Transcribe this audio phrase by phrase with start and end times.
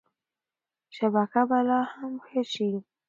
[0.95, 1.79] شبکه به لا
[2.25, 2.69] ښه شي.